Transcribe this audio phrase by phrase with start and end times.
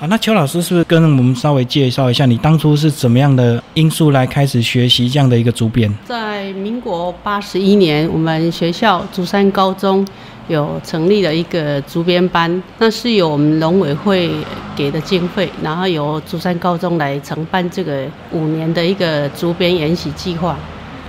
[0.00, 5.94] 好，那邱老师是不是跟我们稍微介绍一下，你当初是怎么样的因素来开始学习这样的一个竹编？
[6.06, 10.02] 在民国八十一年，我们学校竹山高中
[10.48, 14.30] 有成立了一个竹编班，那是由我们农委会
[14.74, 20.56] 给的经费，然后由竹山高中来承办这个五年的一个竹编研习计划。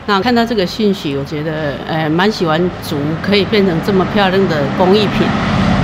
[0.06, 5.26] 那看到这个讯息，我觉得呃蛮喜欢竹可以变成这么漂亮的工艺品，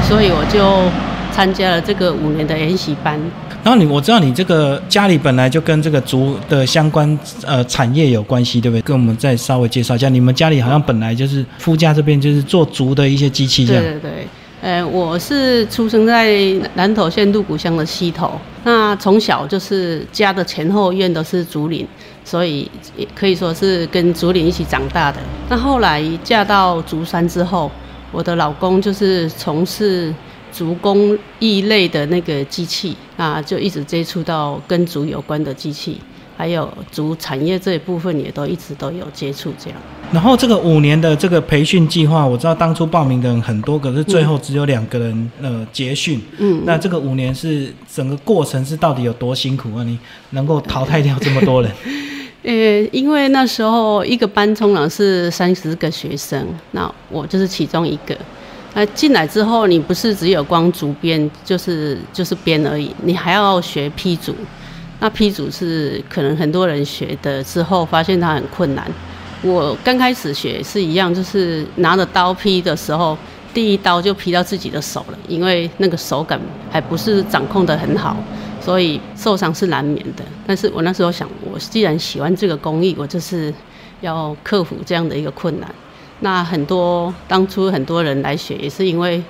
[0.04, 0.92] 所以我就。
[1.38, 3.16] 参加了这个五年的研习班，
[3.64, 7.08] 然后你我知道你这个家里本来就跟这个竹的相关
[7.46, 8.82] 呃产业有关系，对不对？
[8.82, 13.84] 跟我们再稍微介绍一下，你们家里好像本来就是夫家这边就是做竹的一些机器这样。
[13.84, 14.28] 对对对，
[14.62, 16.36] 呃，我是出生在
[16.74, 18.32] 南投县鹿谷乡的溪头，
[18.64, 21.88] 那从小就是家的前后院都是竹林，
[22.26, 25.20] 所以也可以说是跟竹林一起长大的。
[25.50, 27.70] 那后来嫁到竹山之后，
[28.12, 30.12] 我的老公就是从事。
[30.52, 36.00] 竹工艺类的那个机器啊，就一直接触到跟竹有关的机器，
[36.36, 39.80] 还有竹产业这一部分也都一直都有接触这样。
[40.12, 46.22] 然后这个五年的这个培训计划，我知道当初报名的人很多，可是最后只有两个人呃结训。
[46.38, 46.62] 嗯。
[46.66, 49.84] 那这个五年是整个过程是到底有多辛苦啊？
[49.84, 51.72] 你能够淘汰掉这么多人？
[52.44, 52.54] 呃，
[52.94, 58.18] 因为那时候一个班通常是三十个学生，那我就是其中一个。
[58.78, 64.36] 那进来之后，你不是只有光竹编，就是就是编而已，你还要学批竹。
[65.00, 68.86] 那批竹是可能很多人学的之后，发现它很困难。
[69.42, 73.18] 我刚开始学是一样，就是拿着刀批的时候，
[73.52, 76.40] 第一刀就劈到自己的手了，因为那个手感
[76.70, 78.16] 还不是掌控的很好，
[78.62, 80.24] 所以受伤是难免的。
[80.46, 83.52] 但是我那时候想，我既然喜欢这个工艺，我就是
[84.02, 85.68] 要克服这样的一个困难。
[86.20, 89.24] 那很多当初很多人来学，也是因为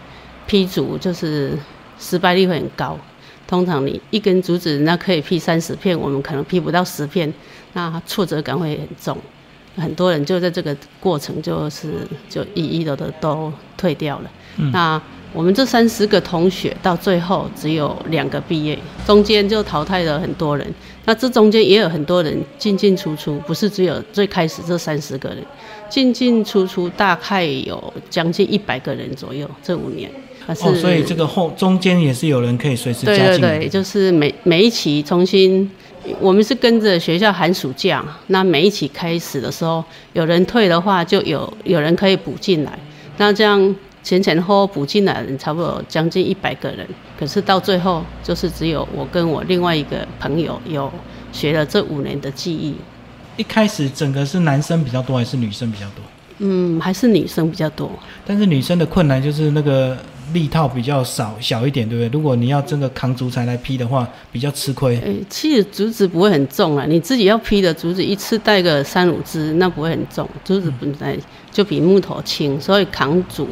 [0.46, 1.58] 劈竹就是
[2.00, 2.98] 失败率会很高。
[3.46, 7.34] 通常你一根竹子，那可以劈三十片，我们可能劈不到十片，
[7.74, 9.18] 那挫折感会很重。
[9.76, 14.32] 很多人就在这个过程，就是就一一的都都退掉了。
[14.74, 15.02] 那
[15.34, 20.66] 我们这三十个同学到最后只有两个毕业，中间就淘汰了很多人。
[21.06, 25.38] 那这中间也有很多人进进出出，不是只有最开始这三十个人，
[25.90, 29.48] 进进出出大概有将近一百个人左右。
[29.62, 30.10] 这五年，
[30.48, 33.26] 哦，所以这个后中间也是有人可以随时加进。
[33.26, 35.70] 对对对，就是每每一期重新，
[36.20, 39.84] 我们是跟着学校寒暑假，那每一期开始的时候，
[40.14, 42.80] 有人退的话，就有有人可以补进来，
[43.18, 43.76] 那这样。
[44.08, 46.88] 前前后后补进来人差不多将近一百个人，
[47.20, 50.90] 可是到最后就是只有我跟我另外一个朋友有
[51.34, 52.74] 学了这五年的技艺。
[53.36, 56.06] 一开始整个是男生比较多还是女生比较多？
[56.40, 57.92] 嗯，还是女生比较多。
[58.26, 59.98] 但是女生的困难就是那个。
[60.34, 62.10] 力套比较少小一点，对不对？
[62.12, 65.00] 如果你要真的扛竹材来劈的话，比较吃亏。
[65.00, 70.30] 诶，其实竹子不会很重啊，你自己要劈的竹子一次带个三五支，那不会很重。
[70.44, 71.18] 竹子本来
[71.50, 73.48] 就比木头轻，所以扛竹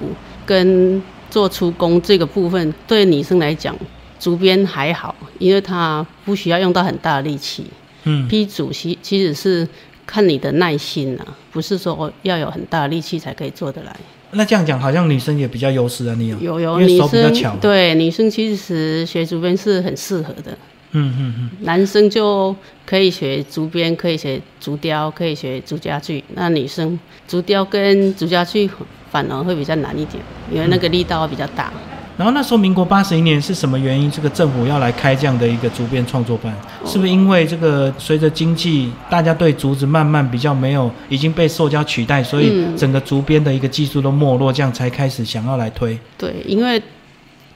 [0.46, 3.76] 跟做出工这个部分，对女生来讲，
[4.20, 7.66] 竹编还好，因为它不需要用到很大的力气。
[8.04, 9.68] 嗯，劈竹其其实是
[10.06, 13.96] 看你的耐心啊，不是说要有很大的力气才可以做得来。
[14.32, 17.56] 那这样讲，好像女生也比较优势啊，你有有有，因为手比较巧。
[17.58, 20.58] 对，女生其实学竹编是很适合的。
[20.92, 21.50] 嗯嗯嗯。
[21.62, 26.24] 男生就可以学竹编，可以学竹雕，可以学竹家具。
[26.34, 28.70] 那女生竹雕跟竹家具
[29.16, 30.22] 反而会比较难一点，
[30.52, 31.72] 因为那个力道比较大。
[32.18, 34.12] 然后那时候，民国八十一年是什么原因？
[34.12, 36.54] 这个政府要来开这样的一个竹编创作班，
[36.86, 45.98] 是不是因为这个随着经济，大家对竹子慢慢比较没有已经被塑胶取代，所以整个竹编的一个技术都没落，这样才开始想要来推。
[46.18, 46.82] 对，因为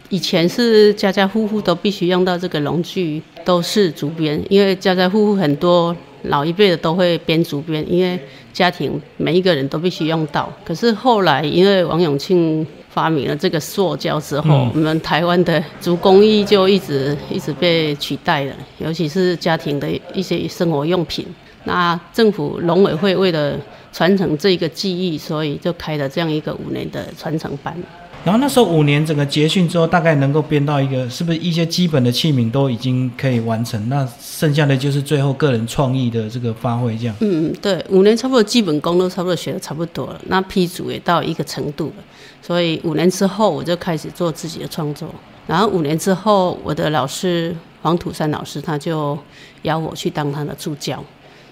[0.07, 5.93] 以前是家家户户都必须用到这个农具，都是竹编，因为家家户户很多
[6.23, 8.19] 老一辈的都会编竹编，因为
[8.53, 10.51] 家庭每一个人都必须用到。
[10.65, 12.65] 可是后来因为王永庆。
[12.91, 21.23] 发明了这个塑胶之后，我们台湾的竹工艺就一直一直被取代了，尤其是家庭的一些生活用品。
[21.65, 23.55] 那政府农委会为了
[23.93, 27.77] 传承这个技艺，所以就开了这样一个五年的传承班。
[28.25, 33.87] 然后那时候五年整个结训之后，大概能够编到一个，是不是一些基本的器皿都已经可以完成？
[33.87, 37.15] 那剩下的就是最后个人创意的这个发挥，这样。
[37.21, 42.03] 嗯嗯，对，五年差不多基本功都差不多学的差不多了，那批组也到一个程度了，
[42.41, 45.09] 所以五年之后我就开始做自己的创作。
[45.47, 49.17] 然后五年之后，我的老师黄土山老师他就
[49.63, 51.03] 邀我去当他的助教，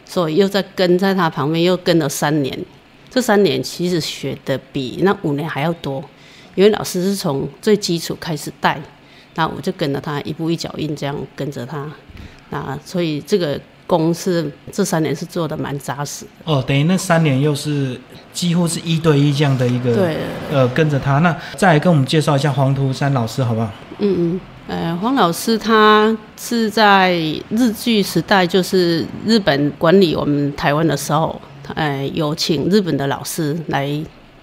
[0.06, 2.60] 所以又在跟在他旁边又跟了三年。
[3.10, 6.04] 这三年其实学的比那五年还要多。
[6.58, 8.82] 因为老师是从最基础开始带，
[9.36, 11.88] 那我就跟着他一步一脚印这样跟着他，
[12.50, 16.32] 那所以这个功是这三年是做的蛮扎实的。
[16.46, 17.96] 哦，等于那三年又是
[18.34, 20.18] 几乎是一对一这样的一个，对，
[20.52, 21.20] 呃，跟着他。
[21.20, 23.70] 那再来跟我们介绍一下黄图山老师好不好？
[24.00, 24.40] 嗯嗯。
[24.68, 27.14] 呃，黄老师他是在
[27.52, 31.40] 日据时代，就是日本管理我们台湾的时候，
[31.76, 33.88] 呃，有请日本的老师来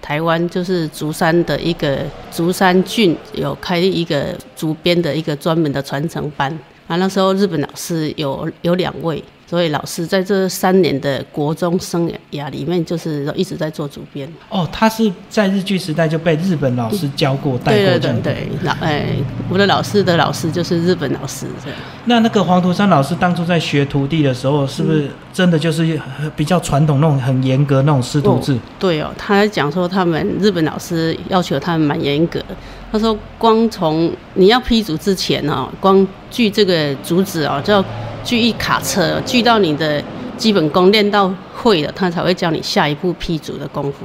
[0.05, 1.97] 台湾，就是竹山的一个
[2.31, 6.51] 竹山郡有开一个竹编的一个专门的传承班，
[6.85, 9.23] 啊，那时候日本老师有有两位。
[9.47, 14.27] 所以老师在这三年的国中生涯里面，就是一直在做主编。
[14.49, 19.05] 哦，他是在日剧时代就被日本老师教过、带过对对对，老哎，
[19.47, 21.79] 我的老师的老师就是日本老师这样。
[22.05, 25.99] 那那个黄图山老师当初在学徒弟的时候，是不是真的就是
[26.35, 28.57] 比较传统那种很严格那种师徒制？
[28.79, 32.43] 对哦，他讲说他们日本老师要求他们蛮严格。
[32.91, 37.85] 他说，光从你要批竹之前哦，光锯这个竹子哦，就要。
[38.25, 40.03] 锯一卡车，锯到你的
[40.35, 43.99] 基本功练到会了，他才会教你下一步劈竹的功夫。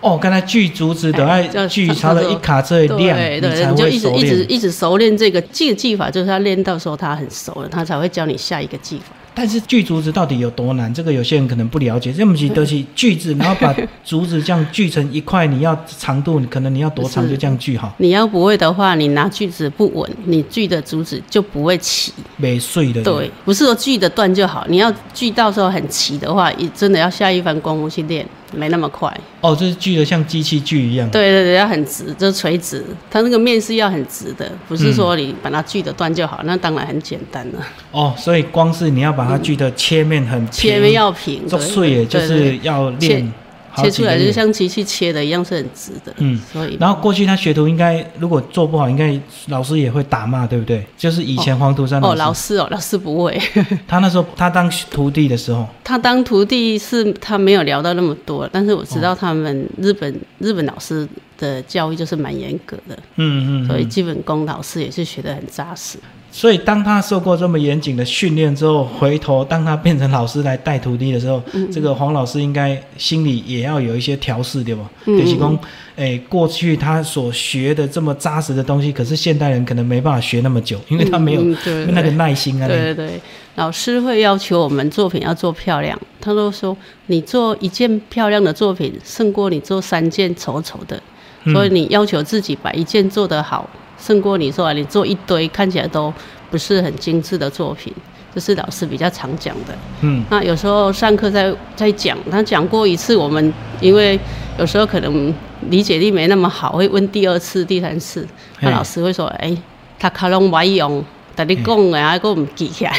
[0.00, 9.06] 哦，刚才锯竹子都要锯他的一卡车的量，对对，你就一直一直一直熟练这个这个技法，就是他练到时候他很熟了，他才会教你下一个技法。
[9.38, 10.92] 但是锯竹子到底有多难？
[10.92, 12.12] 这个有些人可能不了解。
[12.12, 13.72] 这么起都是锯子，然后把
[14.04, 17.94] 竹子这样锯成一块，你要长度，可能你要多长就这样锯好。
[17.98, 23.00] 你要不会的话，你拿锯子不稳，你锯的竹子就不会齐，没碎的。
[23.04, 28.26] 对，不是说锯的断就好，你要锯到时候很齐的话，也真的要下一番功夫去练。
[28.50, 31.06] 没那么快哦，就是锯的像机器锯一样。
[31.10, 32.82] 对对对，要很直，就是垂直。
[33.10, 37.58] 它那个面是要很直的，不是说你把它锯的断就好，那当然很简单了。
[37.92, 43.30] 哦，所以光是你要把它锯的切面很平，切面要平，做碎也就是要练。
[43.76, 46.12] 切出来就像机器切的一样，是很直的。
[46.16, 49.16] 嗯，所以然后过去他学徒应该如果做不好，应该
[49.48, 50.84] 老师也会打骂，对不对？
[50.96, 53.40] 就是以前黄图山哦，老师哦，老师不会。
[53.86, 62.98] 他那时候他当徒弟的时候，他当徒弟是他没有聊到那么多，但是我知道他们日本日本老师的教育就是蛮严格的。
[63.14, 65.98] 嗯嗯，所以基本功老师也是学的很扎实。
[66.38, 71.42] 所以，当他受过这么严谨的训练之后，回头当他变成老师来带徒弟的时候，
[71.72, 74.88] 这个黄老师应该心里也要有一些调试，对吧？
[75.04, 75.58] 就是讲，
[75.96, 81.42] 哎，过去他所学的这么扎实的东西，可是现代人可能没办法学那么久，因为他没有
[81.88, 82.68] 那个耐心啊。
[82.68, 83.20] 对对对，
[83.56, 86.76] 老师会要求我们作品要做漂亮，他都说
[87.06, 91.02] 你做一件漂亮的作品，胜过你做三件丑丑的，
[91.46, 93.68] 所以你要求自己把一件做得好。
[93.98, 96.12] 胜过你说啊你做一堆看起来都
[96.50, 97.92] 不是很精致的作品，
[98.34, 99.74] 这是老师比较常讲的。
[100.00, 104.18] 嗯，那有时候上课在在讲，他讲过一次，我们因为
[104.58, 105.34] 有时候可能
[105.68, 108.26] 理解力没那么好，会问第二次、第三次，
[108.60, 109.56] 那老师会说：“哎，
[109.98, 111.04] 他可能歪用。”
[111.38, 112.92] 但你讲的还佫唔记起来，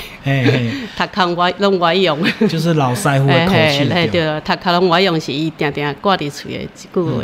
[0.96, 3.84] 他康我拢我用，就是老师傅的口气。
[4.10, 7.22] 对，他可能我用是伊定定挂伫嘴的一句话。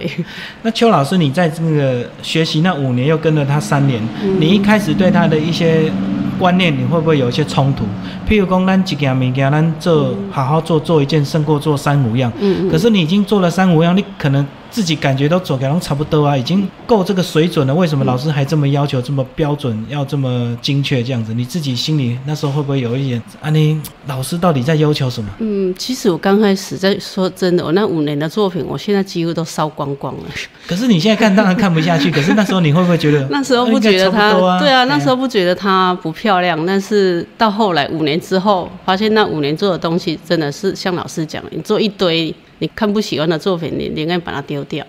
[0.64, 4.02] 那邱老师，你在这个学习那五年，又跟了他三年，
[4.42, 5.90] 你一开始对他的一些
[6.38, 7.86] 观念，你会不会有一些冲突？
[8.28, 12.30] 譬如讲，咱一件物件，咱做好好做做一件，胜过做三五样。
[12.42, 12.70] 嗯嗯。
[12.70, 14.46] 可是你已经做了三五样，你可能。
[14.70, 17.74] 自己感觉都走可能差不多啊，已经够这个水准了。
[17.74, 21.34] 为什么老师还这么要求这么标准，要这么精确这样子？
[21.34, 23.50] 你自己心里那时候会不会有一点啊？
[23.50, 25.30] 你老师到底在要求什么？
[25.40, 30.24] 嗯，其实我刚开始在说真的，我那五年的作品，我现在几乎都烧光光了。
[30.68, 33.28] 可是你现在看当然看不下去， 可是那时候你会不会觉得？
[33.30, 42.34] 那时候不觉得它对啊，那时候不觉得它不漂亮，但是到后来五年之后，发现那五年做的东西真的是像老师讲，你做一堆。
[42.60, 44.86] 你看不喜欢的作品，你宁愿把它丢掉，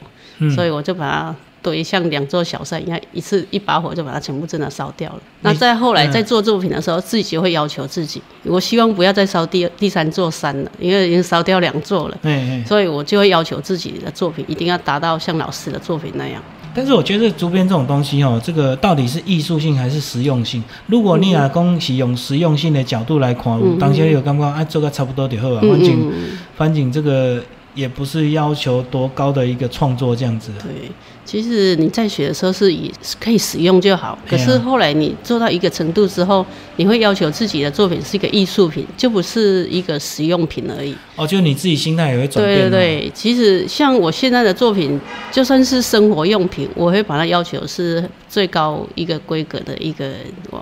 [0.55, 5.21] 所以我就把它堆像两座小山一样，一次一把火就把它全部真的烧掉了。
[5.41, 12.19] 那再后来在做作品的时候，自己会要求自己，我希望不要再烧第二、第三座山了，因为已经烧掉两座了。
[12.65, 16.41] 所以我就会要求自己的作品一定要达到像老师的作品那样。
[16.73, 20.63] 但是我觉得竹编这种东西哦，这个到底是艺术性还是实用性？
[20.87, 26.13] 如果你啊讲是用实用性的角度来看，当下有感觉啊做个差不多就好啊，反正
[26.57, 27.43] 反正这个。
[27.77, 30.51] 也不是要求多高的一个创作这样子。
[30.61, 30.91] 对，
[31.27, 32.91] 其实你在学的时候是以
[33.21, 34.19] 可以使用就好。
[34.27, 36.45] 可是后来你做到一个程度之后，
[36.77, 40.97] 你会要求自己的作品是一个艺术品，就不是一个实用品而已。
[41.17, 42.63] 哦，就你自己心态也会转变。
[42.63, 44.99] 对对对，其实像我现在的作品，
[45.31, 50.13] 就算是生活用品，我会把它要求是最高一个规格的一个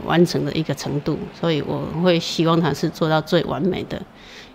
[0.05, 4.03] 完成的一个程度，所以我会希望它是做到最完美的，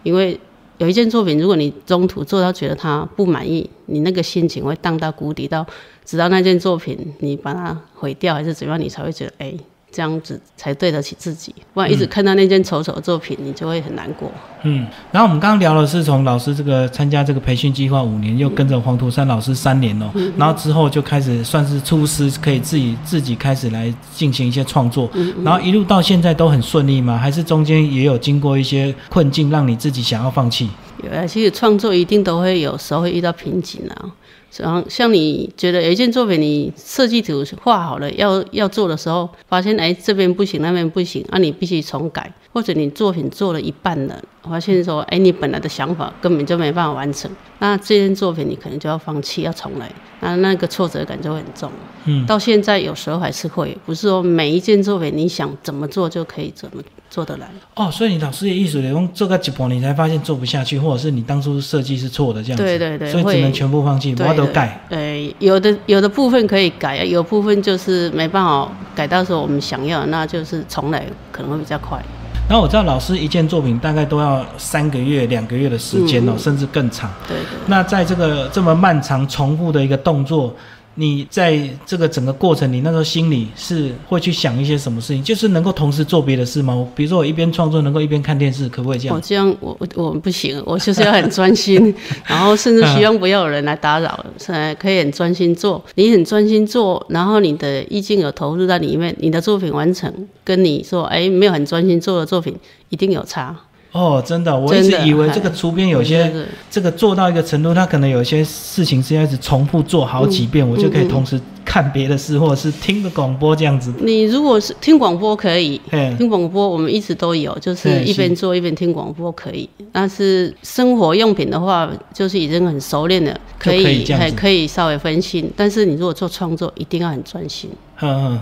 [0.04, 0.38] 因为。
[0.80, 5.66] 有一件作品，如果你中途做到觉得他不满意，你那个心情会荡到谷底，到
[6.04, 9.54] 直到那件作品你把它毁掉还是怎样，你才会觉得哎，
[9.92, 11.54] 这样子才对得起自己。
[11.74, 14.32] 不然一直看到那件丑丑的作品，你就会很难过。
[14.64, 25.10] 嗯，然后我们刚刚聊的是从老师这个参加这个培训计划五年，又跟着黄土山老师三年哦，然后之后就开始算是出师，可以自己自己开始来进行一些创作，
[25.44, 27.18] 然后一路到现在都很顺利吗？
[27.18, 30.70] 还是中间也有经过一些困境，让你自己想要放弃？
[31.04, 34.12] 有啊，其实创作一定都会有时候会遇到瓶颈啊。
[34.58, 47.30] 然后像你觉得有一件作品，你设计图画好了，要要做的时候，发现哎这边不行，那边不行，那你必须重改，或者你作品做了一半了，发现说哎你本来的想法根本就没办法完成，
[47.60, 49.92] 那这件作品你可能就要放弃，要重来，
[50.22, 51.72] 那那个挫折感就会很重。
[52.06, 57.48] 嗯，到现在有时候还是会，不是说每一件作品你想怎么做就可以怎么做得来。
[57.76, 62.64] 哦，所以你老师的意思，你，用做个几波，你才发现做不下去，或者是你当初设计是错的这样子。
[62.64, 64.80] 对对对，所以只能全部放弃，我都改。
[64.90, 72.00] 对，有的有的部分可以改，有部分就是没办法改到说我们想要，那就是重来可能会比较快。
[72.48, 77.12] 然后我知道老师一件作品大概都要三个月、两个月的时间哦，甚至更长。
[77.28, 77.60] 对对。
[77.68, 80.56] 那在这个这么漫长、重复的一个动作。
[80.96, 85.24] 你在这个整个过程，你那时候心里是会去想一些什么事情？
[85.24, 86.86] 就是能够同时做别的事吗？
[86.94, 89.16] 比如说我一边创作，能够一边看电视，可不可以这样？
[89.16, 91.94] 我这样，我我我不行，我就是要很专心，
[92.28, 95.82] 然后甚至希望不要有人来打扰，才可以很专心做。
[95.96, 102.56] 你很专心做，然后你的意境有投入在里面，你的作品完成，跟你说哎没有很专心做的作品
[102.90, 103.56] 一定有差。
[103.92, 106.32] 哦，真的，我一直以为这个出编有些
[106.70, 113.94] 这个做到一个程度，他可能有些事情是要一直重复做好几遍，我就可以同时看别的事，或者是听个广播这样子。
[114.02, 115.80] 你如果是听广播可以，
[116.18, 119.70] 听广播我们一直都有，就是一边做一边听广播可以。
[119.92, 125.48] 但是生活用品的话，就是已经很熟练了，可以还可以稍微分心。
[125.56, 127.70] 但是你如果做创作，一定要很专心。
[128.02, 128.40] 嗯嗯。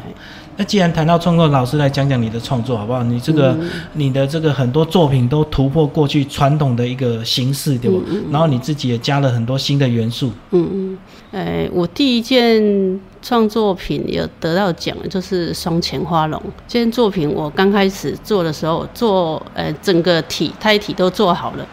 [0.59, 3.03] 那既然谈到创作，老师来讲讲你的创作好不好？
[3.03, 3.55] 你这个
[3.93, 7.99] 你的这个很多作品都突破过去传统的一个形式，对吧？
[8.31, 10.31] 然后你自己也加了很多新的元素。
[10.51, 10.97] 嗯嗯。
[11.31, 16.41] 哎，我第一件创作品有得到奖，就是双钱花龙。
[16.67, 21.67] 这件作品我刚开始做的时候，做呃整个体胎体都做好了，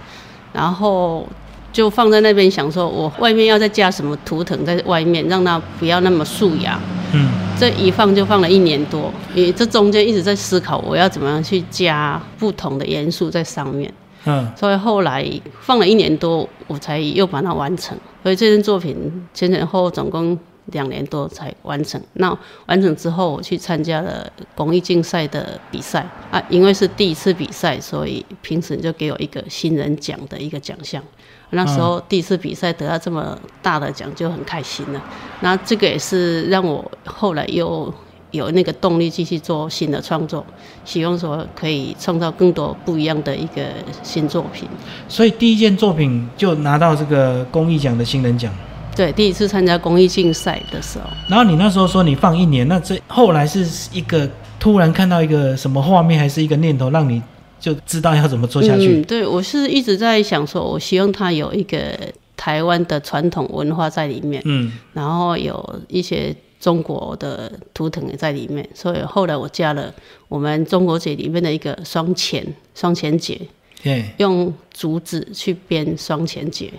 [0.52, 1.26] 然后
[1.72, 6.80] 就放在那边，想说我外面要再加什么图腾在外面，让它不要那么素雅。
[7.12, 7.28] 嗯。
[7.56, 13.94] 这一放就放了一年多，因为这中间一直在思考我要怎么样去加不同的元素在上面。
[14.24, 15.24] 嗯，所以后来
[15.60, 17.96] 放了一年多，我才又把它完成。
[18.24, 18.96] 所以这件作品
[19.32, 20.36] 前前后后总共
[20.66, 22.00] 两年多才完成。
[22.14, 31.02] 那完成之后，我去参加了公益竞赛的比赛啊，因为是第一次比赛，所以评审就给我一个新人奖的一个奖项。
[31.50, 35.02] 那时候第一次比赛得到这么大的奖就很开心了。
[35.40, 37.92] 那这个也是让我后来又
[38.32, 40.44] 有那个动力继续做新的创作，
[40.84, 43.68] 希望说可以创造更多不一样的一个
[44.02, 44.68] 新作品。
[45.08, 48.52] 所以第一件作品就拿到这个公益奖的新人奖。
[48.96, 51.04] 对，第一次参加公益竞赛的时候。
[51.28, 57.22] 然后你那时候说你放一年，那这后来是一个突然看到一个什么画面，还是一个念头让你？
[57.60, 58.98] 就知道要怎么做下去。
[58.98, 61.98] 嗯，对我是一直在想说，我希望它有一个
[62.36, 69.90] 台湾的传统文化在里面，嗯，然后有一些中国的图腾也在里面，所以后来我加了
[70.28, 73.40] 我们中国节里面的一个双钱双钱节，
[73.82, 76.70] 对，用竹子去编双钱节。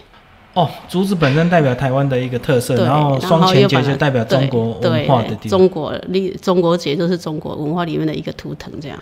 [0.56, 5.60] 哦，竹子本身代表台湾的一个特色，然后双钱节就代表中国文化的地方。
[5.60, 8.98] 中国历中国节就是中国文化里面的一个图腾，这样。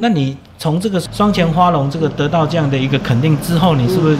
[0.00, 4.16] 那你从这个双钱花龙这个得到这样的一个肯定之后，你是不是？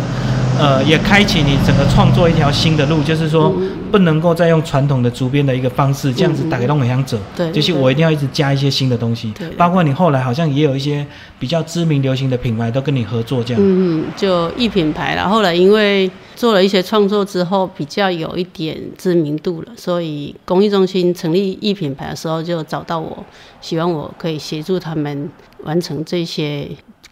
[0.59, 3.55] 呃，也开启你整个创作一条新的路，就是说
[3.93, 11.07] 不能够再用传统的竹编的一个方式这样子打给弄影响者，对，就是我一定要一直加一些新的东西，对，包括你后来好像也有一些
[11.39, 15.29] 比较知名流行的品牌都跟你合作这样，嗯嗯，就一品牌了。
[15.29, 23.25] 后来因为做了一些创作之后，比较有一点知名度了，所以公益中心成立一品牌的时候就找到我，
[23.61, 25.31] 希望我可以协助他们
[25.65, 26.69] 完成这些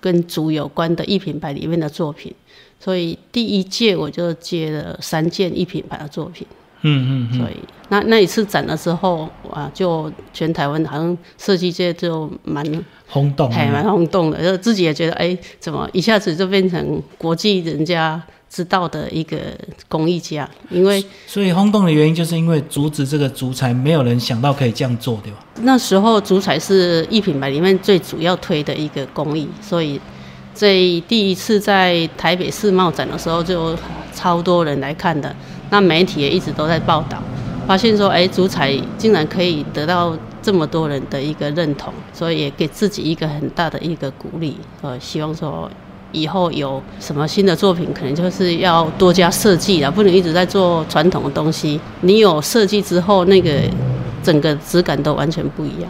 [0.07, 2.33] 跟竹有关的一品牌里面的作品。
[2.79, 6.47] 所以第一届我就接了三件一品牌的作品，
[6.83, 7.57] 嗯嗯，所以
[7.89, 12.65] 那那一次展的时候，哇，就全台湾好像设计界就蛮
[13.09, 19.37] 轰动，还蛮轰动的，就自己也觉得，哎，怎么一下子就变成国际人家知道的一个
[19.89, 20.49] 工艺家？
[20.71, 25.39] 因为所以轰动的原因，就是因为竹子这个竹材，没有人想到可以这样做，对吧？
[25.63, 30.01] 那时候竹材是一品牌里面最主要推的一个工艺，所以。
[30.59, 33.77] 这第一次在台北世贸展的时候，就
[34.15, 35.37] 超多人来看的。
[35.71, 37.19] 那媒体也一直都在报道，
[37.67, 44.57] 发现说，哎，足彩竟然可以得到这么多人的一个认同，所以也给自己一个很大的一个鼓励。
[44.83, 45.69] 呃，希望说
[46.13, 51.81] 以后有什么新的作品，可能就是要多加设计了，不能一直在做传统的东西。
[52.03, 53.51] 你有设计之后，那个
[54.27, 55.89] 整个质感都完全不一样。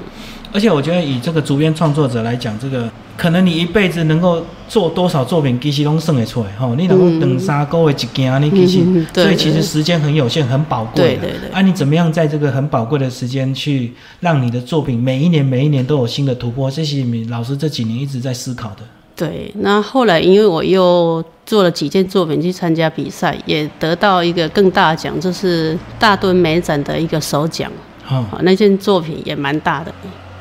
[0.53, 6.73] 而且我觉得以这个竹编创作者来讲，这个可能你一辈子能够做多少作品，其实都算得出来哈。
[6.79, 11.17] 你能够等三个月一件，你其实所以其实时间很有限，很宝贵。
[11.17, 11.51] 对对对。
[11.51, 16.71] 啊，你怎么样在这个很宝贵的时间去让你的作品每一年每一年都有新的突破？
[16.71, 18.83] 这是老师这几年一直在思考的。
[19.15, 27.71] 对，那后来因为我又做了几件作品去参加比赛，也得到一个更大的奖，就是大墩美展的一个首奖。
[28.09, 29.93] 哦，那件作品也蛮大的。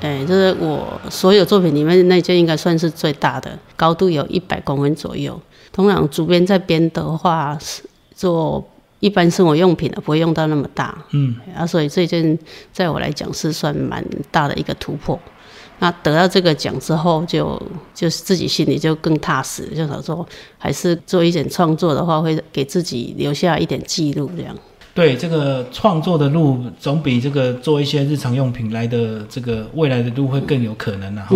[0.02, 5.40] 哎，就是我所有作品里面那件应该算是最大的，高度有一百公分左右。
[5.72, 7.82] 通常主编在编的话，是
[8.14, 8.64] 做
[9.00, 10.96] 一般生活用品的，不会用到那么大。
[11.12, 12.38] 嗯，啊，所以这件
[12.72, 15.20] 在我来讲是算蛮大的一个突破。
[15.80, 17.62] 那得到这个奖之后，就
[17.94, 20.26] 就是自己心里就更踏实，就想说
[20.58, 24.56] 还是做一点创作的话，会给自己留下一点记录这样。
[24.96, 31.28] 对这个创作的路，总比这个做一些日常用品来的这个未来的路会更有可能啊！
[31.30, 31.36] 哈，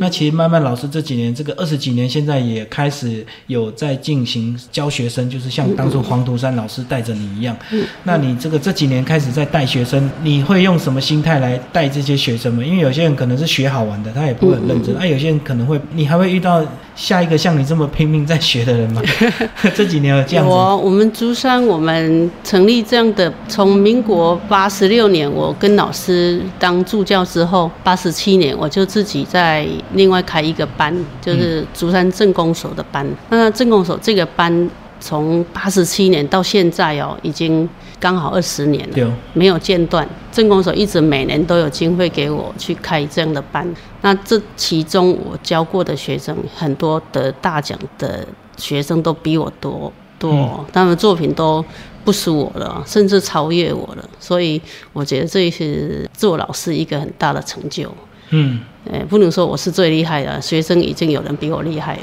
[0.00, 7.56] 那其实慢慢老师这几年，这个二十几年，现在也开始有在进行教学生，就是像当初黄图山老师带着你一样。
[8.02, 12.66] 那你这个这几年开始在带学生，你会用什么心态来带这些学生们？
[12.66, 16.60] 因为有些人可能是学好玩的，他也不会很认真；，啊，有些人可能会，你还会遇到
[16.96, 19.02] 下一个像你这么拼命在学的人吗？
[19.76, 20.50] 这几年有这样子。
[20.50, 33.06] 我我们竹山我们成立这样的，从民国八十六年我跟老师当助教之后，八十七年我就自己在另外开一个班，就是竹山政工所的班。
[33.28, 40.08] 那政工所这个班从八十七年到现在哦，已经刚好二十年了，没有间断。
[40.30, 43.66] 正工所一直每年都有经费给我去开这样的班。
[44.02, 48.26] 那这其中我教过的学生很多得大奖的
[48.56, 51.64] 学生都比我多多，他们作品都。
[52.06, 57.92] 不输我了，甚至超越我了，所以我觉得这是做老师一个很大的成就。
[58.30, 62.02] 嗯，哎，不能说我是最厉害的，学生已经有人比我厉害了。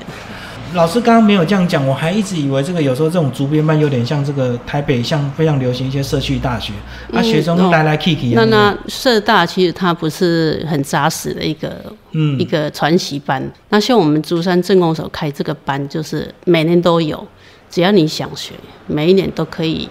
[0.73, 6.73] 老师刚刚没有这样讲，我还一直以为这个有时候这种竹编班有点像这个台北像非常流行一些社区大学，
[7.13, 8.29] 啊，学生都来来去去。
[8.29, 11.81] 那那社大其实它不是很扎实的一个，
[12.11, 13.51] 嗯，一个传习班。
[13.69, 17.25] 那像我们竹山正工所开这个班，就是每年都有。
[17.69, 18.53] 只要你想学，
[18.85, 19.89] 每一年都可以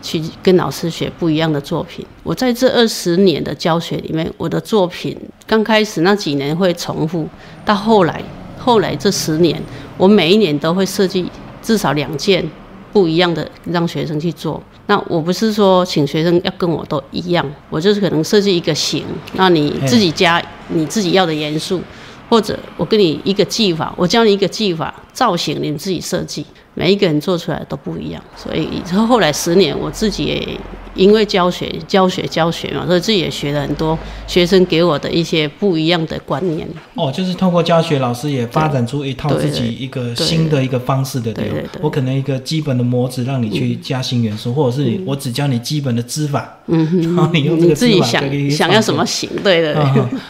[0.00, 2.06] 去跟老师学不一样的作品。
[2.22, 5.14] 我在这二十年的教学里面，我的作品
[5.46, 7.28] 刚开始那几年会重复，
[7.66, 8.22] 到后来，
[8.58, 9.62] 后来这十年，
[9.96, 11.30] 我每一年都会设计
[11.62, 12.44] 至少两件
[12.92, 14.62] 不一样的让学生去做。
[14.86, 21.80] 那我不是说请学生要跟我都一样，我就是可能设计一个型，那你自己加你自己要的元素，
[22.28, 26.44] 或者我给你一个技法，我教你一个技法造型，你们自己设计。
[26.74, 30.60] 每一个人做出来都不一样，所以后后来十年，我自己也
[30.98, 36.68] 因为教学、教学、教学嘛，所以自己也学了很多学生给我的一些不一样的观念。
[36.94, 41.32] 哦，就是透过教学，老师也发展出一套自己一个新的一个方式的。
[41.32, 41.80] 对对对。
[41.80, 49.74] 我可能一个基本的模子让你去加新元素，或者是我只教你基本的织法，嗯哼， 然后你用这个自己想想要什么型，对对。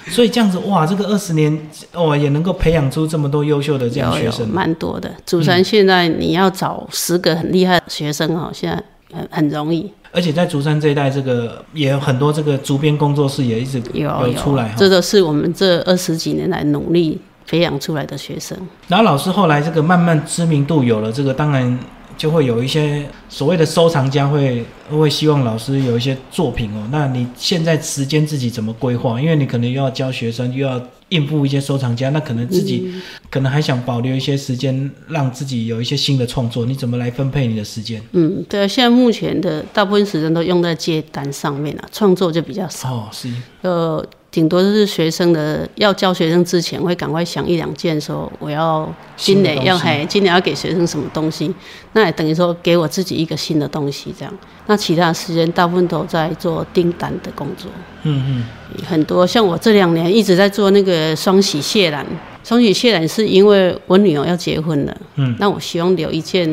[0.08, 1.58] 所以这样子哇，这个二十年
[1.92, 5.12] 哦，也能够培养出这么多优秀的这样学生，蛮多的。
[5.26, 6.38] 祖山现在你。
[6.38, 8.80] 要找十个很厉害的学生哦，现在
[9.12, 9.90] 很很容易。
[10.10, 14.74] 而且在竹山这一带，这个也有很多这个竹编工作室也一直有出来。
[14.76, 18.56] 这都是我们这二十几年来努力培养出来的学生。
[18.88, 21.78] 然后老师后来这个慢慢知名度有了，这个当然
[22.18, 26.86] 就会有一些所谓的收藏家会会希望老师有一些作品哦。
[26.92, 29.18] 那你现在时间自己怎么规划？
[29.18, 30.78] 因为你可能又要教学生，又要。
[31.10, 32.92] 应付一些收藏家，那可能自己
[33.30, 36.66] 可能还想保留一些时间，让自己有一些新的创作。
[36.66, 37.98] 你怎么来分配你的时间？
[38.12, 42.92] 嗯，对啊，现在目前的大部分时间都用在接单上面了，创作就比较少。
[42.92, 43.32] 哦，是。
[43.62, 44.06] 呃。
[44.38, 51.52] 顶多是学生的要教学生之前会赶快想一两件，说我要今年要还今年要给学生什么东西，
[51.94, 54.32] 那也等于说给我自己一个新的东西这样。
[54.66, 57.68] 那其他时间大部分都在做订单的工作。
[58.04, 58.44] 嗯嗯，
[58.88, 62.06] 很多像我这两年一直在做那个双喜谢兰，
[62.44, 66.48] 双喜谢兰是因为我女儿要结婚了，嗯，那我希望留一件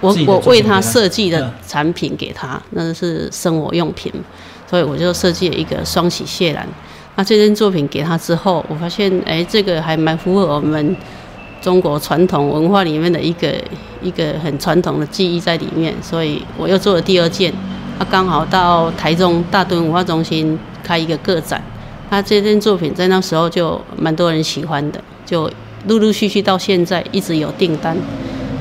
[0.00, 4.12] 我我为她设计的产品给她，那是生活用品，
[4.68, 6.66] 所以我就设计了一个双喜谢兰。
[7.18, 10.96] 那这件作品给他之后，我发现，哎，这个还蛮符合我们
[11.60, 13.52] 中国传统文化里面的一个
[14.00, 17.52] 一个很传统的记忆在里面，所以我又做了第二件。
[17.98, 21.60] 他刚好到台中大墩文化中心开一个个展，
[22.08, 25.50] 他这件作品在那时候就蛮多人喜欢的，就
[25.88, 27.96] 陆陆续续到现在一直有订单。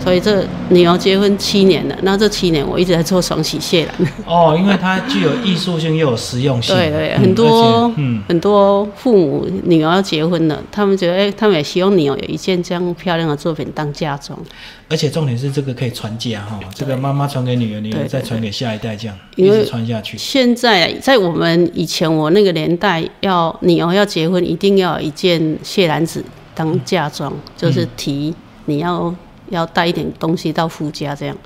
[0.08, 4.13] 所以这你要结婚七年了，那这七年我一直在做双喜蟹兰。
[4.26, 6.74] 哦，因为它具有艺术性又有实用性。
[6.74, 14.39] 对对，很多嗯很多父母女儿要结婚了，他们觉得哎，他们也希望女儿有一件这样漂亮的作品当嫁妆。
[14.88, 20.17] 而且重点是这个可以传家哈，这个妈妈传给女儿，女儿再传给下一代，这样一直传下去。
[20.17, 26.24] 现在在我们以前我那个年代，要女儿要结婚，一定要有一件蟹篮子
[26.56, 28.34] 当嫁妆，就是提
[28.67, 29.13] 你要。
[29.50, 31.38] 要带一点东西到夫家，这样，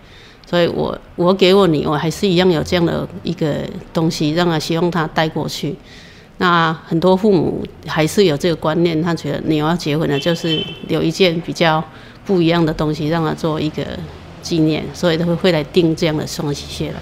[0.50, 3.56] 所以我我给我女，我还是一样有这样的一个
[3.94, 5.76] 东西，让她希望她带过去。
[6.38, 11.84] 那很多父母还是有这个观念，他觉得你要结婚了，就是有一件比较
[12.26, 13.86] 不一样的东西，让她做一个
[14.42, 17.00] 纪念，所以他会会来订这样的双喜蟹了。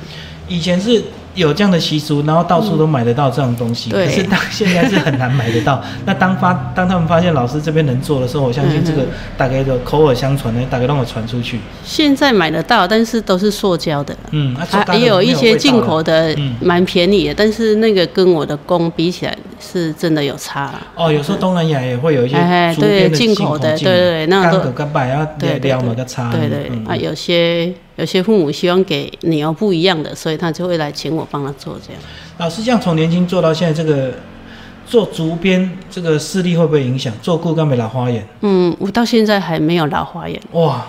[0.47, 1.03] 以前是。
[1.35, 3.89] 有这样的习俗，然后到处都买得到这样东西。
[3.91, 5.81] 可是当现在是很难买得到。
[6.05, 9.03] 那当发当他们发现老师这边能做的时候，我相信这个
[9.37, 11.59] 大概的口耳相传呢，大概让我传出去。
[11.83, 14.15] 现在买得到，但是都是塑胶的。
[14.31, 17.33] 嗯，还也有一些进口的，蛮便宜的。
[17.33, 20.73] 但是那个跟我的工比起来，是真的有差。
[20.95, 22.35] 哦，有时候东南亚也会有一些
[22.79, 25.27] 对进口的，对对对，那都个摆要
[25.61, 26.31] 撩么个差。
[26.31, 27.73] 对对啊，有些。
[27.99, 32.01] 有些父母希望给女儿不一样的，所以他就会来请我帮他做这样。
[32.37, 34.13] 老师这样从年轻做到现在，这个
[34.87, 37.13] 做竹编这个视力会不会影响？
[37.21, 38.25] 做过干没老花眼？
[38.39, 40.41] 嗯，我到现在还没有老花眼。
[40.53, 40.87] 哇，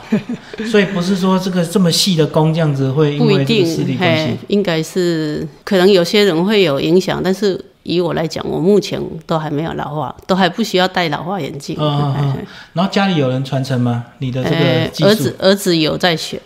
[0.70, 4.36] 所以不是说这个这么细的工这样子会因为视力关系？
[4.46, 11.76] 应该是可能有些人会有影响，但是以我来讲，我目前都还没有老化，都还不需要戴老化眼镜。
[11.80, 12.36] 嗯嗯。
[12.74, 14.04] 然后家里有人传承吗？
[14.18, 16.40] 你的这个儿子儿子有在学。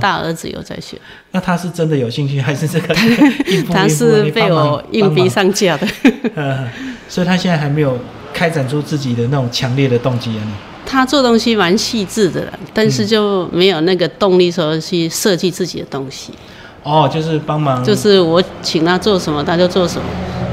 [0.00, 0.96] 大儿子有在学，
[1.32, 2.94] 那他是真的有兴趣，还是这个？
[3.72, 5.86] 他是被我硬逼上架的。
[7.08, 7.98] 所以他现在还没有
[8.32, 10.42] 开展出自己的那种强烈的动机啊。
[10.84, 16.32] 他做东西蛮细致的，但是就没有那个动力说去设计自己的东西。
[16.84, 20.06] 哦，就是帮忙，就是我请他做什么，他就做什么。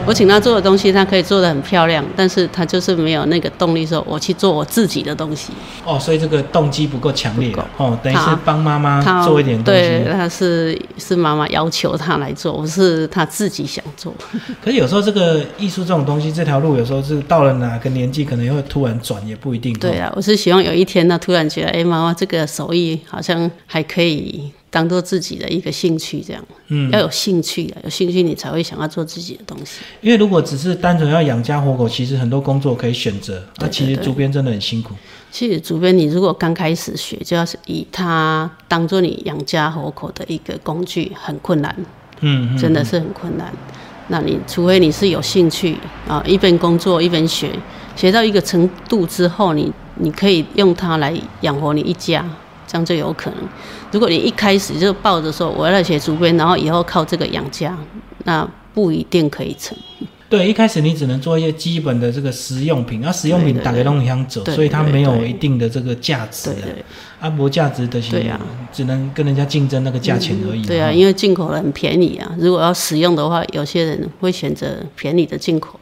[0.06, 5.54] 我请他做的东西，他可以做的很漂亮，但是他就是没有那个动力说我去做我自己的东西。
[5.86, 7.54] 哦，所以这个动机不够强烈。
[7.78, 9.82] 哦，等于是帮妈妈做一点东西。
[9.82, 14.14] 对，他是是妈妈要求他来做，不是他自己想做。
[14.64, 19.74] 可是有时候这个艺术这种东西，这条路有时候是到了哪个年纪，可能又会突然转，也不一定。
[19.80, 24.52] 对啊，我是希望有一天他突然觉得，哎，妈妈这个手艺好像还可以。
[24.74, 29.82] 当做自己的一个兴趣，这样，嗯，要有兴趣的，有兴趣你才会想要做自己的东西。
[30.02, 33.40] 因为如果只是单纯要养家活口，其实很多工作可以选择。
[33.60, 34.96] 那其实主编真的很辛苦。
[35.32, 41.76] 其实主编，你如果刚开始学，就要是以它当做你养家活口的一个工具，很困难。
[42.22, 43.54] 嗯，真的是很困难。
[44.08, 47.52] 那你除非你是有兴趣啊，一边工作一边学，
[47.96, 52.26] 学到一个程度之后，你你可以用它来养活你一家。
[52.74, 53.40] 这样就有可能。
[53.92, 57.78] 如果你一开始就抱着说我要来写主编，然后以后靠这个养家，
[58.24, 59.78] 那不一定可以成。
[60.28, 66.62] 对，一开始你只能做一些基本的这个实用品，那实用品打开东想走，所以它没有一定的这个价值的。
[67.20, 68.40] 阿伯价值的对啊，
[68.72, 70.66] 只能跟人家竞争那个价钱而已。
[70.66, 72.36] 对啊，因为进口的很便宜啊。
[72.40, 75.80] 如果要使用的话，有些人会选择便宜的进口。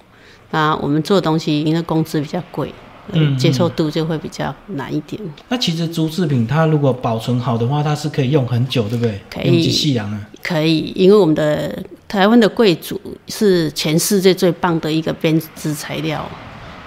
[0.50, 2.74] 那我们做的东西，因为工资比较贵。
[3.14, 5.22] 嗯，接受度就会比较难一点。
[5.50, 9.20] 那其实竹制品，它如果保存好的话，它是可以用很久，对不对？
[9.30, 9.70] 可以。
[9.70, 16.24] 细阳啊，可以，因为我们的台湾的贵族是全世界最棒的一个编织材料，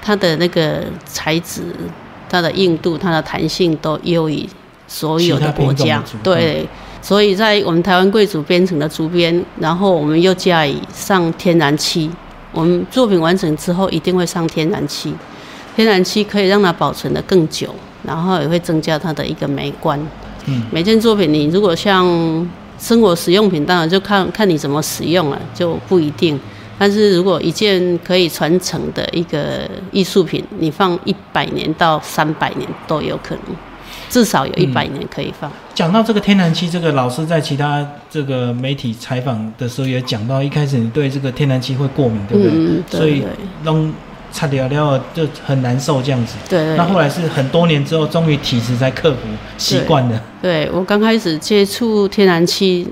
[0.00, 1.62] 它的那个材质、
[2.29, 4.48] 它的硬度、它的弹性都优于
[4.87, 6.03] 所有的国家。
[6.22, 6.66] 对，
[7.03, 12.11] 所以在我们台湾贵族编成的竹编，然后我们又加以上天然漆，
[12.53, 15.12] 我们作品完成之后一定会上天然漆。
[15.76, 19.98] 天然漆可以让它保存的更久，然后也会增加它的一个美观。
[20.46, 22.06] 嗯，每件作品你如果像
[22.78, 26.38] 生活实用品，当然就看看你怎么使用了，就不一定。
[26.78, 33.56] 但是如果一件可以传承的一个艺术品，你放一百年到三百年都有可能，
[34.10, 35.50] 至少有一百年可以放。
[35.72, 42.44] 讲到这个天然漆，这个老师在其他这个媒体采访的时候也讲到，一开始你对这个天然漆会过敏，对不
[42.90, 42.98] 对？
[42.98, 43.24] 所以
[43.62, 43.92] 弄。
[44.35, 46.77] 擦掉掉就很难受这样子，对。
[46.77, 49.20] 那后来是很多年之后，终于体质才克服
[49.57, 50.20] 习惯了。
[50.42, 52.87] 对我刚开始接触天然气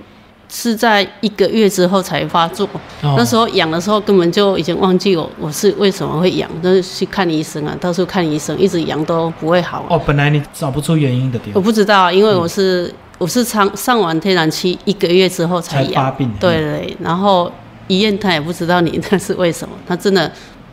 [0.49, 2.69] 是在一个月之后才发作，
[3.03, 9.85] 那时候痒的时候根本就已经忘记我我是为什么会痒，都是去看医生啊，到处看医生，一直痒都不会好。
[9.91, 11.55] 哦，本来你找不出原因的地方。
[11.55, 16.33] 我不知道，因为我是我是上上完天然气一个月之后才发病。
[16.39, 17.51] 对对，然后
[17.89, 20.31] 医院他也不知道你那是为什么，他真的。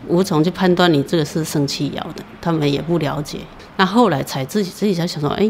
[0.09, 3.37] 无从去判断你这个是生气咬的，他们也不了解。
[3.77, 5.49] 那后来才自己自己才想说，哎，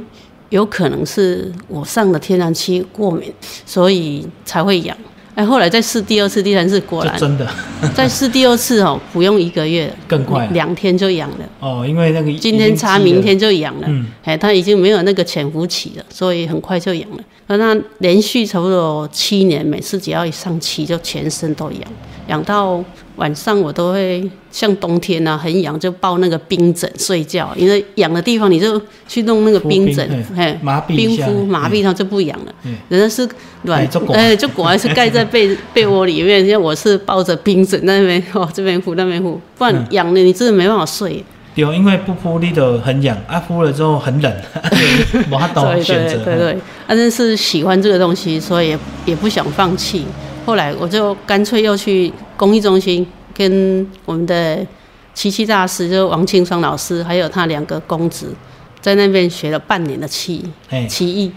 [0.50, 3.34] 有可能是我上了天然气过敏，
[3.66, 4.96] 所以才会痒。
[5.36, 7.48] 哎，后来再试第二次、第三次，果然真的。
[7.96, 11.38] 再试第二次哦，不用一个月，更快，两天就痒了。
[11.62, 13.88] 哦，因为那个今天擦，明天就痒了。
[13.90, 17.24] 嗯，哎，它已经没有那个潜伏期了，所以很快就痒了。
[17.48, 21.82] 那连续差不多七年，每次只要一上气，就全身都痒，
[22.28, 22.84] 痒到。
[23.20, 32.54] 晚上我都会像冬天啊，很痒就抱那个冰枕睡觉，因为痒的地方你就去弄那个冰枕，嘿，麻痹冰敷麻痹它就不痒了。
[32.88, 33.28] 人家是
[33.64, 41.22] 软，哎，就果然是盖在被 被窝里面，因为我是抱着冰枕那边 哦，这边敷那边敷，不然痒的你真的没办法睡。
[41.56, 44.34] 有，因为不敷你都很痒，啊敷了之后很冷，
[45.30, 46.24] 没法选择。
[46.24, 50.06] 对对对，但是是喜欢这个东西，所以也也不想放弃。
[50.46, 54.66] 后来我就干脆又去公益中心，跟我们的
[55.14, 58.34] 漆器大师，就是王清双老师，还有他两个公子，
[58.80, 60.42] 在那边学了半年的漆，
[60.88, 61.30] 漆艺，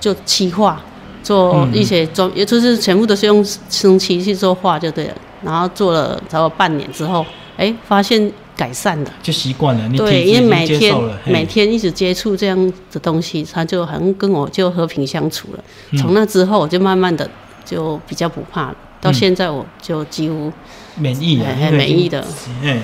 [0.00, 0.82] 就漆画，
[1.22, 5.14] 做一些装，也就是全部都是用生漆去做画就对了。
[5.44, 7.24] 然后做了差不多半年之后，
[7.56, 9.96] 哎，发现改善了，就习惯了。
[9.96, 10.92] 对，因为每天
[11.24, 15.62] 每天一直接触这样的东西，他就很跟我就和平相处了。
[15.98, 17.30] 从那之后，我就慢慢的。
[17.64, 20.52] 就比较不怕了，到现在我就几乎
[20.96, 22.24] 免疫，很免疫的。
[22.62, 22.80] 哎，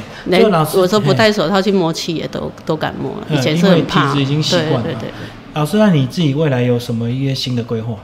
[0.75, 4.15] 我说不戴手套去摸漆也都都敢摸了，以前是很怕。
[4.19, 4.89] 已经习惯了。
[5.55, 7.97] 老师，那你自己未来有什么一些新的规划？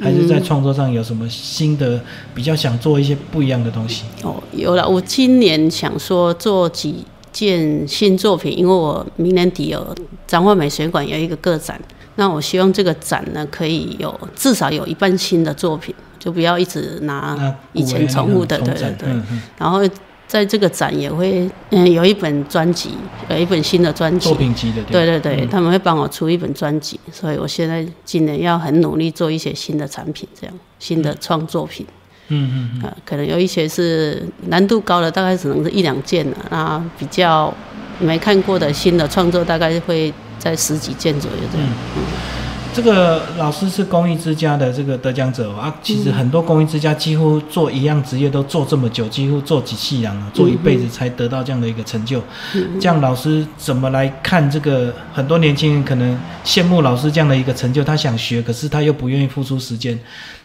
[0.00, 2.00] 还是在创作上有什么新的
[2.34, 4.02] 比较想做一些不一样的东西？
[4.22, 9.94] 哦，有了，我今年想说做几件新作品，因为我明年底有
[10.26, 11.80] 彰化美学馆有一个个展，
[12.16, 15.94] 那我希望这个展呢可以有至少有一半新的作品。
[16.24, 19.08] 就不要一直拿以前重复的，对对对。
[19.58, 19.82] 然后
[20.26, 22.92] 在这个展也会，嗯，有一本专辑，
[23.28, 31.86] 有一本新的专辑，作品集的，对对对，他们会帮我出一本专辑，所以我现在今年要很努力做一些新的产品，这样新的创作品。
[32.28, 36.36] 嗯嗯啊，可能有一些是难度高的，大概只能是一两件了。
[36.50, 37.52] 那比较
[37.98, 41.68] 没看过的新的创作，大概会在十几件左右这样。
[42.74, 52.20] 这个老师是公益之家的这个得奖者啊，其实很多公益之家几乎做一样职业都做这么久，几乎做几夕阳了，做一辈子才得到这样的一个成就。
[52.80, 54.92] 这样老师怎么来看这个？
[55.12, 59.96] 很多年轻人可能羡慕老师这样的一个成就，他想学，可是他又不愿意付出时间。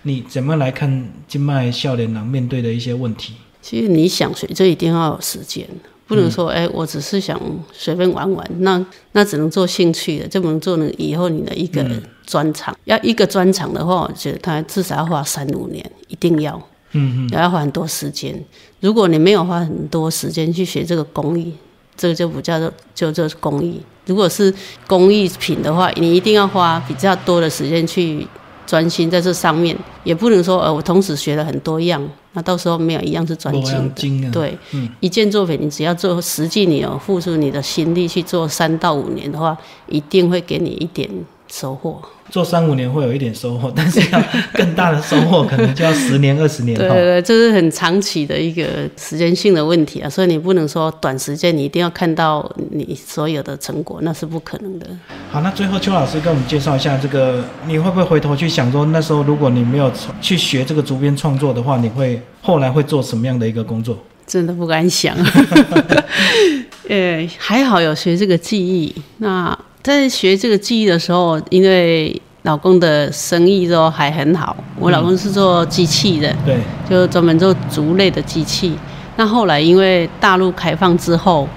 [0.04, 3.34] 你怎么来看金麦笑脸郎面对的一些问题？
[3.62, 5.68] 其实你想学，就一定要有时间。
[6.10, 7.39] 不能说，哎，我只是想
[7.72, 11.86] 随便玩玩，那那只能做兴趣的，就不能做呢以后你的一个
[12.26, 12.76] 专长。
[12.86, 16.60] 要一个专长的话，我觉得他至少要花三五年，一定要，
[16.93, 18.43] 嗯嗯，也要花很多时间。
[18.80, 21.54] 如果你没有花很多时间去学这个工艺，
[21.95, 23.80] 这个就不叫做就做工艺。
[24.08, 24.52] 如果是
[24.88, 28.28] 工艺品的话，你一定要花比较多的时间去。
[28.69, 33.51] 专心在这上面，也不能说呃，我同时学了很多样，那到时候没有一样是专
[33.95, 34.29] 精的。
[34.29, 34.55] 对，
[34.99, 41.10] 一件作品你只要做实际，你有付出你的心力去做三到五年的话，一定会给你一点
[41.47, 41.99] 收获。
[42.30, 44.22] 做三五年会有一点收获，但是要
[44.54, 46.78] 更大的收获，可能就要十年、二十年。
[46.80, 48.63] 对对，这是很长期的一个
[48.98, 54.88] 时间性的问题啊，所以你不能说短时间你一定要看到你所有的成果，那是不可能的。
[55.32, 63.98] 好，那最后邱老师跟我们介绍一下这个，你会不会回头去想说，那时候如果你没有去学这个竹编创作的话，你会后来会做什么样的一个工作？
[64.28, 65.15] 真的不敢想。
[66.88, 69.58] 呃，还好有学这个技艺，那。
[69.82, 76.58] 在学这个技艺的时候，因为老公的生意都还很好，我老公是做机器的，对，
[76.89, 78.78] 就专门做竹类的机器。
[79.15, 81.48] 那后来因为大陆开放之后，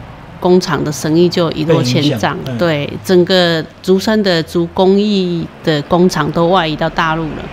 [0.41, 7.45] 工厂的生意就一落千丈，对，整个竹山的竹工艺的工厂都外移到大陆了，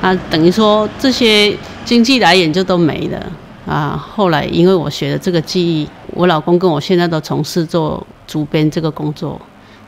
[0.00, 3.32] 那等于说这些经济来源就都没了
[3.66, 3.96] 啊。
[4.14, 9.38] 后来因为我学的这个技艺，我老公跟我现在都从事做竹编这个工作。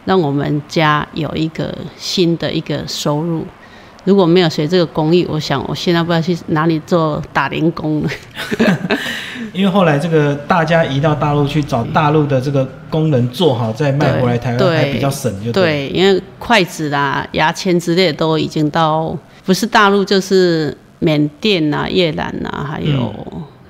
[0.05, 3.45] 让我们家有一个新的一个收入。
[4.05, 8.09] 如果没有学这个工艺，我想我现在不知道去哪里做打零工了。
[9.53, 15.89] 因为后来这个大家移到大陆去找大陆的这个工人做好，再卖回来台湾还比较省，就对。
[15.89, 23.15] 因为筷子啦、牙签之类都已经到不是大陆就是缅甸啊、越南啊，还有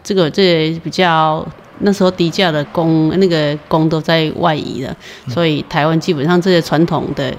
[0.05, 1.45] 这个这比较。
[1.81, 4.97] 那时候低价的工，那个工都在外移了，
[5.29, 7.35] 所以台湾基本上这些传统的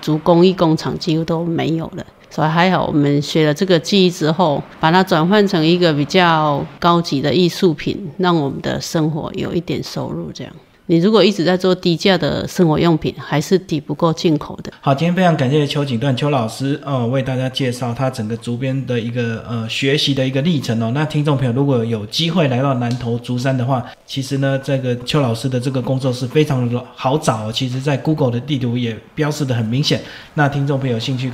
[0.00, 2.04] 竹工艺工厂几乎都没有了。
[2.30, 10.52] 所以还好我们学了这个技艺之后，把它转换成一个比较高级的艺术品，让我们的生活有一点收入，这样。
[10.86, 14.70] 你如果一直在做低价的生活用品，还是抵不过进口的。
[14.82, 20.92] 好，今天非常感谢邱景段邱老师，呃，为大家介绍他整个竹编的一个呃学习的一个历程哦。
[20.94, 27.50] 那听众朋友如果有机会来到南投竹山的话，其实呢，这个邱老师的这个工作室非常的好找。
[27.50, 30.02] 其实，在 Google 的地图也标示的很明显。
[30.34, 31.32] 那听众朋友有兴趣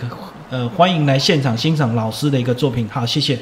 [0.51, 2.89] 呃欢迎来现场欣赏老师的一个作品。
[2.89, 3.37] 好，谢谢。